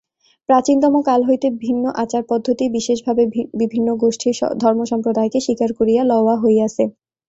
[0.49, 3.23] প্রাচীনতম কাল হইতে ভিন্ন আচার-পদ্ধতি, বিশেষভাবে
[3.61, 6.83] বিভিন্ন গোষ্ঠীর ধর্মসম্প্রদায়কে স্বীকার করিয়া লওয়া হইয়াছে।